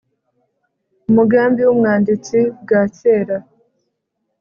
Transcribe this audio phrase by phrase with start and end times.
[1.09, 3.35] Umugambi w’umwanditsi bwacyera